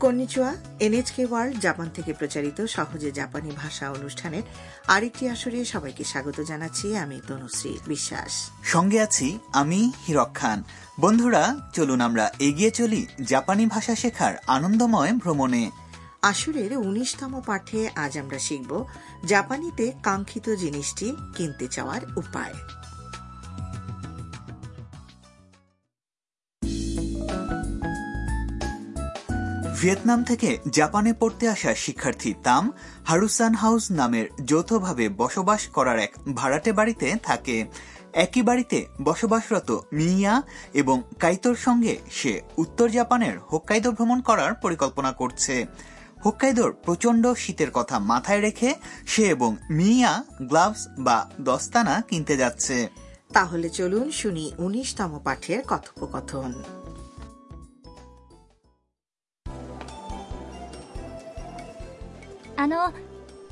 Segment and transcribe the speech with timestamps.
[0.00, 4.42] কন্নিচুয়া এনএচকে world Japan থেকে প্রচারিত সহজে জাপানি ভাষা অনুষ্ঠানের
[4.86, 8.32] আরেকটি আসরে সবাইকে স্বাগত জানাচ্ছি আমি তনুশ্রী বিশ্বাস।
[8.64, 10.62] সঙ্গে আছি আমি হিরক খান।
[11.00, 11.42] বন্ধুরা
[11.72, 15.70] চলুন আমরা এগিয়ে চলি জাপানি ভাষা শেখার আনন্দময় ভ্রমণে।
[16.22, 18.84] আসরের উনিশতম পাঠে আজ আমরা শিখব
[19.26, 22.54] জাপানিতে কাঙ্ক্ষিত জিনিসটি কিনতে চাওয়ার উপায়।
[29.78, 32.64] ভিয়েতনাম থেকে জাপানে পড়তে আসা শিক্ষার্থী তাম
[33.04, 37.56] হারুসান হাউস নামের যৌথভাবে বসবাস করার এক ভাড়াটে বাড়িতে থাকে।
[38.12, 40.42] একই বাড়িতে বসবাসরত মিয়া
[40.74, 45.54] এবং কাইতোর সঙ্গে সে উত্তর জাপানের হোক্কাইদো ভ্রমণ করার পরিকল্পনা করছে।
[46.24, 48.70] হোক্কাইদোর প্রচণ্ড শীতের কথা মাথায় রেখে
[49.06, 52.76] সে এবং মিয়া গ্লাভস বা দস্তানা কিনতে যাচ্ছে।
[53.32, 56.50] তাহলে চলুন শুনি উনিশতম পাঠের কথোপকথন।
[62.57, 62.93] あの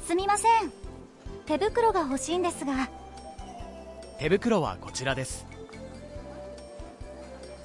[0.05, 0.71] すみません
[1.45, 2.89] 手袋が欲しいんですが
[4.19, 5.45] 手袋はこちらです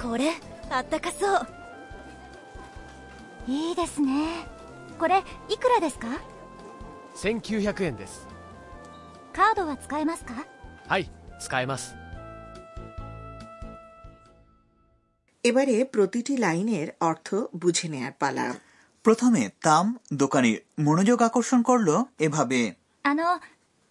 [0.01, 0.33] これ
[0.71, 1.47] あったかそう
[3.49, 4.47] いいですね
[4.99, 6.09] これいくらですか
[7.17, 8.27] 1900円です
[9.33, 10.47] カードは使えますか
[10.89, 11.11] はい
[11.41, 11.95] 使えます
[15.51, 17.29] এবারে প্রতিটি লাইনের অর্থ
[17.63, 18.47] বুঝে নেয়ার পালা
[19.05, 19.87] প্রথমে তাম
[20.23, 21.95] দোকানির মনোযোগ আকর্ষণ করলো
[22.27, 22.61] এভাবে
[23.05, 23.23] あの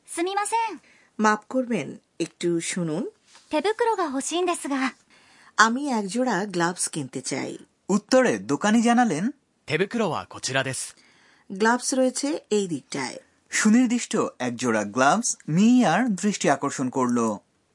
[0.08, 0.72] すみません
[1.19, 1.88] মাফ করবেন
[2.25, 3.03] একটু শুনুন
[3.52, 4.75] 手袋が欲しいんですが
[5.58, 7.52] আমি একজোড়া গ্লাভস কিনতে চাই
[7.89, 9.25] উত্তরে দোকানি জানালেন
[9.67, 10.81] 手袋はこちらです
[11.50, 13.17] গ্লাভস রয়েছে এই দিকটায়
[13.52, 14.14] সুনির্দিষ্ট
[14.47, 17.25] একজোড়া গ্লাভস মিয়ার দৃষ্টি আকর্ষণ করলো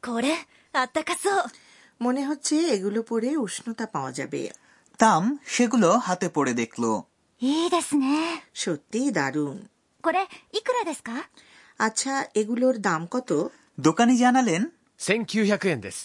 [0.02, 0.26] これ
[0.74, 1.42] あったかそう
[2.00, 4.42] মনে হচ্ছে এগুলো পরে উষ্ণতা পাওয়া যাবে
[5.00, 5.22] তাম
[5.54, 6.90] সেগুলো হাতে পড়ে দেখলো
[7.44, 8.06] いいですね
[8.54, 9.56] সত্যি দারুণ
[10.04, 10.18] これ
[10.52, 11.10] いくらですか
[11.86, 13.30] আচ্ছা এগুলোর দাম কত
[13.86, 14.62] দোকানি জানালেন
[15.00, 15.98] 1900円です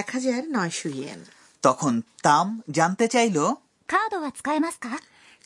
[0.00, 1.20] এক হাজার নয়শো ইয়েন
[1.62, 1.94] তখন
[2.26, 2.46] তাম
[2.78, 3.38] জানতে চাইল
[3.88, 4.88] カードは使えますか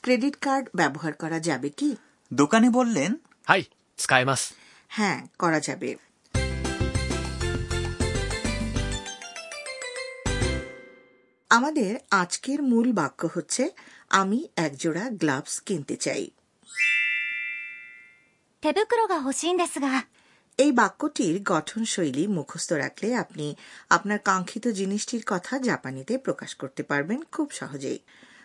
[0.04, 1.90] ক্রেডিট কার্ড ব্যবহার করা যাবে কি
[2.30, 3.10] দোকানি বললেন
[3.48, 3.62] はい
[3.98, 4.42] 使えます
[4.96, 5.90] হ্যাঁ করা যাবে
[11.50, 11.92] আমাদের
[12.22, 13.64] আজকের মূল বাক্য হচ্ছে
[14.10, 16.24] আমি একজোড়া গ্লাভস কিনতে চাই
[18.62, 19.88] 手袋が欲しいんですが
[20.58, 23.46] এই বাক্যটির গঠনশৈলী মুখস্থ রাখলে আপনি
[23.90, 27.98] আপনার কাঙ্ক্ষিত জিনিসটির কথা জাপানিতে প্রকাশ করতে পারবেন খুব সহজেই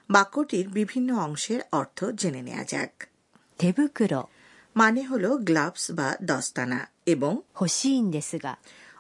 [0.10, 2.94] বাক্যটির বিভিন্ন অংশের অর্থ জেনে নেওয়া যাক
[3.60, 4.14] 手袋
[4.76, 8.54] মানে হলো গ্লাভস বা দস্তানা এবং 欲しいんですが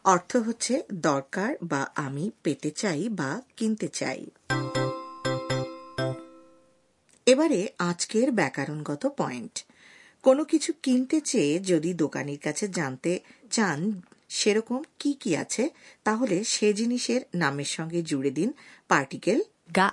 [0.04, 4.30] অর্থ হচ্ছে দরকার বা আমি পেতে চাই বা কিনতে চাই।
[7.26, 9.66] এবারে আজকের ব্যাকরণগত পয়েন্ট।
[10.22, 13.20] কোনো কিছু কিনতে চেয়ে যদি দোকানের কাছে জানতে
[13.50, 15.70] চান সেরকম কি কি আছে
[16.04, 18.52] তাহলে সে জিনিসের নামের সঙ্গে জুড়ে দিন
[18.88, 19.42] পার্টিকেল
[19.76, 19.92] গা।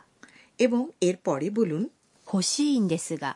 [0.57, 1.89] এবং এর পরে বলুন
[2.33, 2.87] হোসিন
[3.21, 3.35] গা।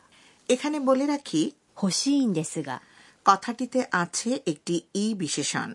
[0.50, 1.52] এখানে বলে রাখি
[1.84, 2.80] হোসি দেসগা
[3.26, 5.74] কথাটিতে আছে একটি ই বিশেষণ।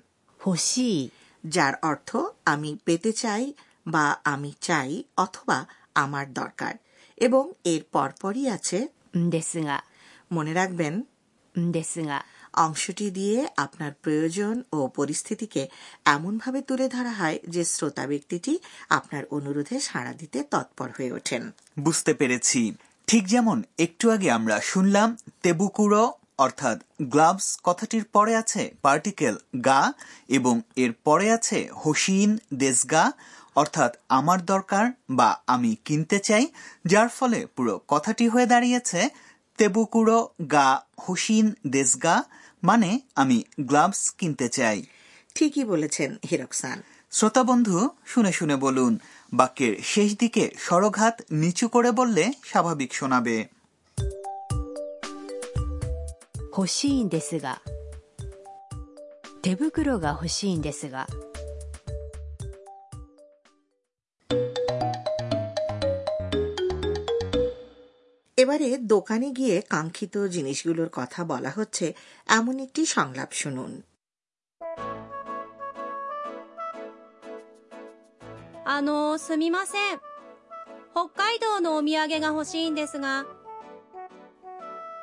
[0.49, 1.09] হোসি
[1.47, 3.53] যার অর্থ আমি পেতে চাই
[3.87, 6.75] বা আমি চাই অথবা আমার দরকার।
[7.17, 8.89] এবং এর পরপরই আছে
[10.33, 11.03] মনে রাখবেন
[12.55, 15.69] অংশটি দিয়ে আপনার প্রয়োজন ও পরিস্থিতিকে
[16.05, 22.15] এমনভাবে তুলে ধরা হয় যে শ্রোতা ব্যক্তিটি আপনার অনুরোধে সাড়া দিতে তৎপর হয়ে ওঠেন। বুঝতে
[22.15, 22.75] পেরেছি।
[23.07, 29.35] ঠিক যেমন একটু আগে আমরা শুনলাম তেবুকুরো অর্থাৎ গ্লাভস কথাটির পরে আছে পার্টিকেল
[29.65, 29.83] গা
[30.29, 33.05] এবং এর পরে আছে হোসিন দেশগা
[33.57, 36.45] অর্থাৎ আমার দরকার বা আমি কিনতে চাই
[36.87, 39.01] যার ফলে পুরো কথাটি হয়ে দাঁড়িয়েছে
[39.59, 40.19] তেবুকুরো
[40.53, 40.69] গা
[41.09, 42.17] হোসিন দেশগা
[42.63, 44.79] মানে আমি গ্লাভস কিনতে চাই।
[45.35, 46.79] ঠিকই বলেছেন হিরকসান।
[47.13, 47.77] শ্রোতা বন্ধু
[48.07, 48.93] শুনে শুনে বলুন
[49.33, 53.37] বাক্যের শেষ দিকে স্বরঘাত নিচু করে বললে স্বাভাবিক শোনাবে।
[56.56, 57.62] 欲しいんですが
[59.42, 61.08] 手袋が欲しいんですが
[68.44, 71.86] এবারে দোকানে গিয়ে কাঙ্ক্ষিত জিনিসগুলোর কথা বলা হচ্ছে
[72.38, 73.72] এমন একটি সংলাপ শুনুন
[78.74, 80.00] あのすみません
[80.94, 83.26] 北海道のお土産が欲しいんですが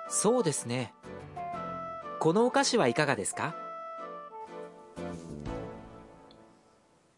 [0.08, 0.80] そうですね
[2.24, 3.54] このお菓子はいかがですか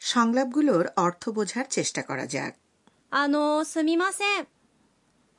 [0.00, 2.52] সংলাপগুলোর অর্থ বোঝার চেষ্টা করা যাক
[3.10, 4.46] あのすみません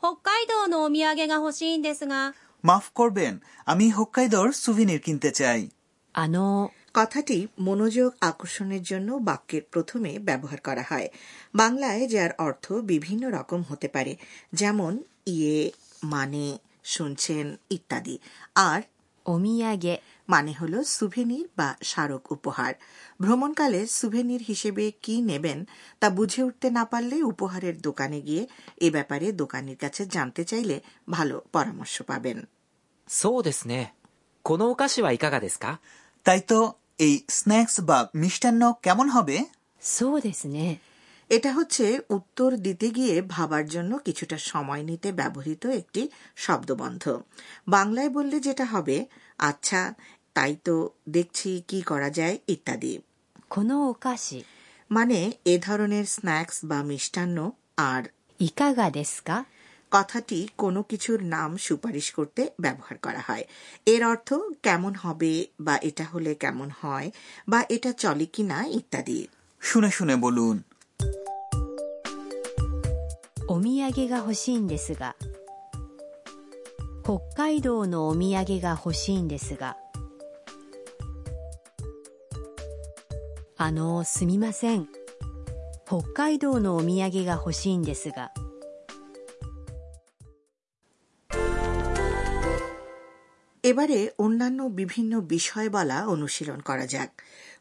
[0.04, 3.34] 北海道のお土産が欲しいんですが মাফ করবেন
[3.72, 5.62] আমি হোক্কাইদোর সুভিনির কিনতে চাই
[6.16, 7.38] あの কথাটি
[7.68, 11.08] মনোযোগ আকর্ষণের জন্য বাক্যের প্রথমে ব্যবহার করা হয়
[11.62, 14.14] বাংলায় যার অর্থ বিভিন্ন রকম হতে পারে
[14.54, 14.94] যেমন
[15.28, 15.58] ইয়ে
[16.04, 16.46] মানে
[16.94, 18.16] শুনছেন ইত্যাদি
[18.70, 18.80] আর
[19.28, 19.86] お土産
[20.30, 22.74] মানে হল সুভেনির বা স্মারক উপহার
[23.24, 25.60] ভ্রমণকালে সুভেনির হিসেবে কি নেবেন
[26.02, 28.44] তা বুঝে উঠতে না পারলে উপহারের দোকানে গিয়ে
[28.86, 30.76] এ ব্যাপারে দোকানির কাছে জানতে চাইলে
[31.10, 32.38] ভালো পরামর্শ পাবেন
[33.08, 33.94] そうですね。
[34.46, 35.68] このお菓子はいかがですか
[36.26, 36.60] তাই তো
[37.06, 39.38] এই স্ন্যাক্স বা মিষ্টান্ন কেমন হবে
[39.96, 40.68] そうですね
[41.31, 47.19] এটা হচ্ছে উত্তর দিতে গিয়ে ভাবার জন্য কিছুটা সময় নিতে ব্যবহৃত একটি শব্দবন্ধ।
[47.69, 49.07] বাংলায় বললে যেটা হবে
[49.39, 49.95] আচ্ছা
[50.35, 52.99] তাই তো দেখছি কি করা যায় ইত্যাদি।
[53.51, 54.43] কোনো ওকাশি?
[54.91, 58.03] মানে এ ধরনের স্ন্যাক্স বা মিষ্টান্ন আর
[58.41, 59.45] ইকাগা দেস্কা?
[59.91, 63.45] কথাটি কোনো কিছুর নাম সুপারিশ করতে ব্যবহার করা হয়।
[63.87, 67.11] এর অর্থ কেমন হবে বা এটা হলে কেমন হয়
[67.49, 69.29] বা এটা চলে কিনা ইত্যাদি।
[69.61, 70.63] শুনে শুনে বলুন
[73.48, 75.16] お土産が欲しいんですが
[77.04, 79.76] 北海道のお土産が欲しいんですが
[83.58, 84.88] あのすみません
[85.86, 88.32] 北海道のお土産が欲しいんですが
[93.64, 97.12] এবারে অন্যান্য বিভিন্ন বিষয় বলা অনুশীলন করা যাক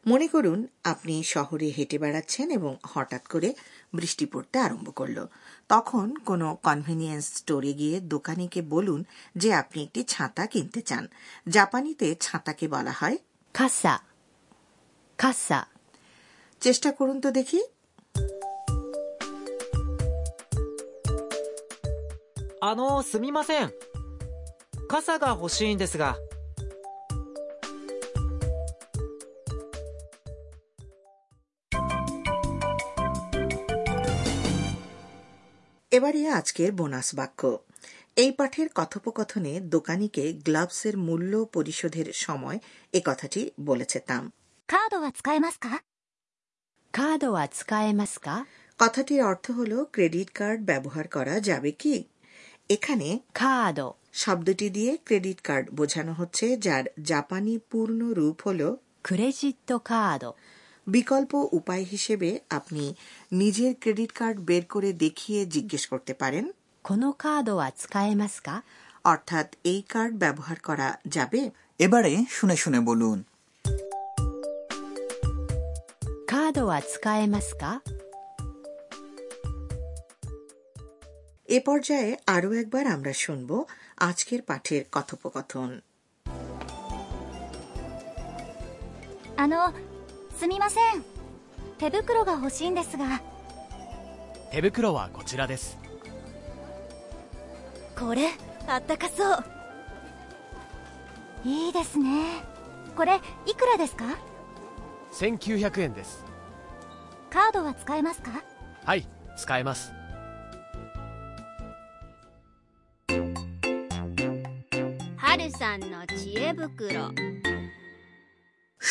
[0.07, 3.49] মনে করুন আপনি শহরে হেঁটে বেড়াচ্ছেন এবং হঠাৎ করে
[3.95, 5.23] বৃষ্টি পড়তে আরম্ভ করলো
[5.69, 9.03] তখন কোনো কনভেনিয়েন্স স্টোরে গিয়ে দোকানিকে বলুন
[9.35, 11.03] যে আপনি একটি ছাতা কিনতে চান
[11.49, 13.17] জাপানিতে ছাতাকে বলা হয়
[13.55, 13.93] 傘
[15.19, 15.59] 傘
[16.61, 17.61] চেষ্টা করুন তো দেখি
[22.65, 23.73] あの、すみません。
[24.87, 26.15] 傘が欲しいんですが。
[35.97, 37.41] এবারে আজকের বোনাস বাক্য
[38.15, 42.57] এই পাঠের কথোপকথনে দোকানিকে গ্লাভসের মূল্য পরিশোধের সময়
[42.93, 44.23] এ কথাটি বলেছে তাম
[44.69, 45.67] カードは使えますか
[46.93, 48.27] カードは使えますか
[48.79, 51.95] কথাটির অর্থ হল ক্রেডিট কার্ড ব্যবহার করা যাবে কি
[52.69, 53.07] এখানে
[53.39, 58.61] カード শব্দটি দিয়ে ক্রেডিট কার্ড বোঝানো হচ্ছে যার জাপানি পূর্ণ রূপ হল
[59.03, 60.29] クレジットカード
[60.88, 62.94] বিকল্প উপায় হিসেবে আপনি
[63.32, 66.52] নিজের ক্রেডিট কার্ড বের করে দেখিয়ে জিজ্ঞেস করতে পারেন।
[69.04, 71.50] অর্থাৎ এই কার্ড ব্যবহার করা যাবে?
[71.78, 73.24] এবারে শুনে শুনে বলুন।
[81.48, 83.64] এ পর্যায়ে আরও একবার আমরা শুনব
[83.96, 85.80] আজকের পাঠের কথোপকথন।
[90.38, 91.04] すみません。
[91.78, 93.20] 手袋が欲しいんですが。
[94.52, 95.76] 手袋はこちらです。
[97.98, 98.28] これ
[98.68, 99.44] あったかそう。
[101.44, 102.44] いいですね。
[102.96, 104.04] これいくらですか
[105.12, 106.24] ？1900円です。
[107.30, 108.30] カードは使えますか？
[108.84, 109.92] はい使えます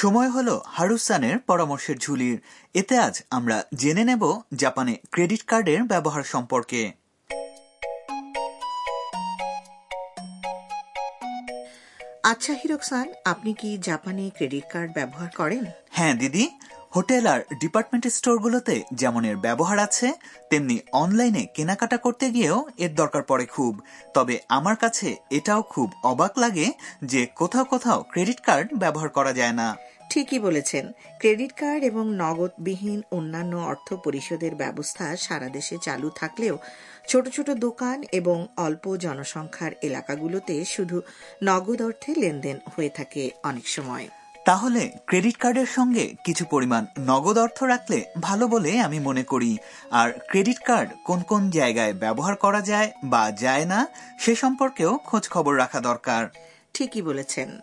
[0.01, 2.37] সময় হলো হারুসানের পরামর্শের ঝুলির।
[2.73, 4.23] এতে আজ আমরা জেনে নেব
[4.55, 6.81] জাপানে ক্রেডিট কার্ডের ব্যবহার সম্পর্কে।
[12.31, 15.63] আচ্ছা হিরকসান আপনি কি জাপানে ক্রেডিট কার্ড ব্যবহার করেন?
[15.91, 16.45] হ্যাঁ দিদি।
[16.95, 20.07] হোটেল আর ডিপার্টমেন্ট স্টোরগুলোতে যেমন এর ব্যবহার আছে,
[20.49, 23.73] তেমনি অনলাইনে কেনাকাটা করতে গিয়েও এর দরকার পড়ে খুব।
[24.13, 26.71] তবে আমার কাছে এটাও খুব অবাক লাগে
[27.03, 29.75] যে কোথাও কোথাও ক্রেডিট কার্ড ব্যবহার করা যায় না।
[30.09, 36.55] ঠিকই বলেছেন। ক্রেডিট কার্ড এবং নগদবিহীন অন্যান্য অর্থ পরিশোধের ব্যবস্থা সারা দেশে চালু থাকলেও
[37.07, 41.01] ছোট ছোট দোকান এবং অল্প জনসংখ্যার এলাকাগুলোতে শুধু
[41.43, 44.07] নগদ অর্থে লেনদেন হয়ে থাকে অনেক সময়।
[44.47, 49.57] তাহলে ক্রেডিট কার্ডের সঙ্গে কিছু পরিমাণ নগদ অর্থ রাখলে ভালো বলে আমি মনে করি।
[49.91, 53.87] আর ক্রেডিট কার্ড কোন কোন জায়গায় ব্যবহার করা যায় বা যায় না
[54.19, 56.27] সে সম্পর্কেও খোঁজ খবর রাখা দরকার।
[56.73, 57.59] ঠিকই বলেছেন।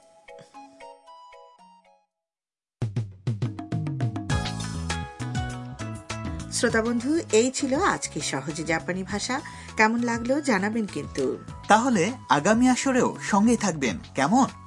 [6.53, 9.41] শ্রোতা বন্ধু এই ছিল আজকে সহজে জাপানি ভাষা।
[9.77, 11.39] কেমন লাগল জানাবেন কিন্তু।
[11.69, 14.64] তাহলে আগামী আসরেও সঙ্গেই থাকবেন। কেমন?